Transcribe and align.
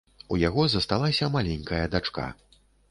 У 0.35 0.39
яго 0.43 0.65
засталася 0.75 1.31
маленькая 1.39 1.85
дачка. 1.99 2.25